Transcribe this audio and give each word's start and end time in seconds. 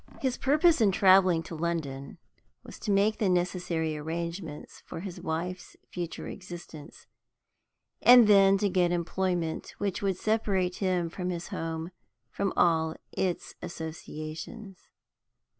His 0.19 0.35
purpose 0.35 0.81
in 0.81 0.91
traveling 0.91 1.43
to 1.43 1.53
London 1.53 2.17
was 2.63 2.79
to 2.79 2.89
make 2.91 3.19
the 3.19 3.29
necessary 3.29 3.95
arrangements 3.95 4.81
for 4.83 5.01
his 5.01 5.21
wife's 5.21 5.77
future 5.91 6.25
existence, 6.27 7.05
and 8.01 8.25
then 8.27 8.57
to 8.57 8.67
get 8.67 8.91
employment 8.91 9.75
which 9.77 10.01
would 10.01 10.17
separate 10.17 10.77
him 10.77 11.07
from 11.11 11.29
his 11.29 11.49
home 11.49 11.83
and 11.83 11.91
from 12.31 12.51
all 12.57 12.95
its 13.11 13.53
associations. 13.61 14.89